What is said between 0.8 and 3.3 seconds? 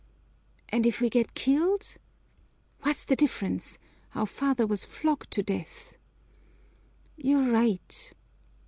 if we get killed?" "What's the